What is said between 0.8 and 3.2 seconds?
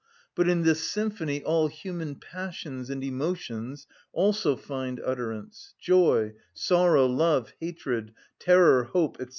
symphony all human passions and